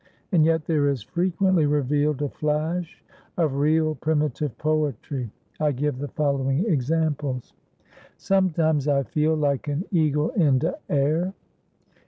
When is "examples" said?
6.65-7.53